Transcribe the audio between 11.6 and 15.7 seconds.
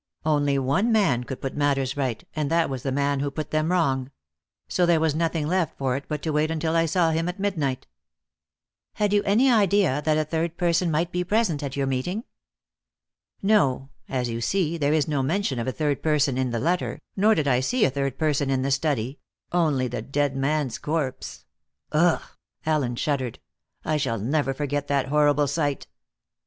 at your meeting?" "No. As you see, there is no mention of